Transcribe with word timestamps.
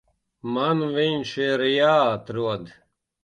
Man 0.53 0.79
viņš 0.95 1.33
ir 1.45 1.65
jāatrod. 1.73 2.73